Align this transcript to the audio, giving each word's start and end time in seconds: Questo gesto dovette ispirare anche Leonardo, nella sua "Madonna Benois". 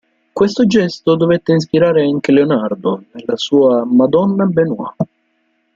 Questo 0.33 0.65
gesto 0.65 1.15
dovette 1.15 1.53
ispirare 1.53 2.01
anche 2.01 2.31
Leonardo, 2.31 3.03
nella 3.11 3.37
sua 3.37 3.85
"Madonna 3.85 4.45
Benois". 4.45 4.95